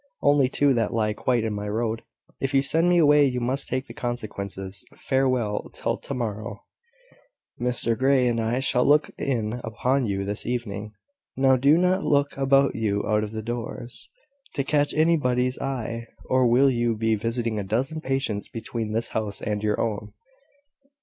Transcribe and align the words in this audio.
"Only 0.23 0.49
two 0.49 0.73
that 0.73 0.95
lie 0.95 1.13
quite 1.13 1.43
in 1.43 1.53
my 1.53 1.69
road. 1.69 2.01
If 2.39 2.55
you 2.55 2.63
send 2.63 2.89
me 2.89 2.97
away, 2.97 3.23
you 3.23 3.39
must 3.39 3.67
take 3.67 3.85
the 3.85 3.93
consequences. 3.93 4.83
Farewell, 4.95 5.69
till 5.75 5.95
tomorrow." 5.95 6.63
"Mr 7.61 7.95
Grey 7.95 8.27
and 8.27 8.41
I 8.41 8.61
shall 8.61 8.83
look 8.83 9.11
in 9.19 9.61
upon 9.63 10.07
you 10.07 10.25
this 10.25 10.43
evening. 10.43 10.93
Now 11.37 11.55
do 11.55 11.77
not 11.77 12.03
look 12.03 12.35
about 12.35 12.73
you 12.73 13.05
out 13.07 13.23
of 13.23 13.45
doors, 13.45 14.09
to 14.55 14.63
catch 14.63 14.91
anybody's 14.95 15.59
eye, 15.59 16.07
or 16.25 16.45
you 16.67 16.89
will 16.93 16.97
be 16.97 17.13
visiting 17.13 17.59
a 17.59 17.63
dozen 17.63 18.01
patients 18.01 18.47
between 18.49 18.93
this 18.93 19.09
house 19.09 19.39
and 19.39 19.61
your 19.61 19.79
own." 19.79 20.13